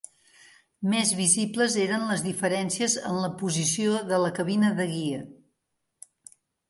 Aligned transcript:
Més 0.93 1.09
visibles 1.17 1.75
eren 1.83 2.07
les 2.11 2.23
diferències 2.29 2.95
en 3.11 3.19
la 3.25 3.29
posició 3.43 4.01
de 4.13 4.19
la 4.25 4.33
cabina 4.41 4.73
de 4.81 4.89
guia. 4.95 5.21